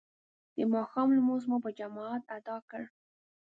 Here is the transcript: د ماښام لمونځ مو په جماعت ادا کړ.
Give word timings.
د 0.55 0.57
ماښام 0.73 1.07
لمونځ 1.17 1.43
مو 1.49 1.57
په 1.65 1.69
جماعت 1.79 2.23
ادا 2.37 2.57
کړ. 2.69 2.83